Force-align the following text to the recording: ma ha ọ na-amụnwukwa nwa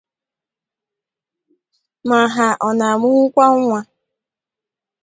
ma 2.07 2.19
ha 2.33 2.47
ọ 2.67 2.69
na-amụnwukwa 2.79 3.45
nwa 3.61 3.79